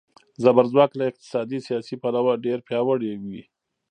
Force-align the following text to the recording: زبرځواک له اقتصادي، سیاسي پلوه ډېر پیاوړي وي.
زبرځواک 0.43 0.91
له 0.99 1.03
اقتصادي، 1.09 1.59
سیاسي 1.67 1.95
پلوه 2.01 2.33
ډېر 2.45 2.59
پیاوړي 2.67 3.11
وي. 3.23 3.43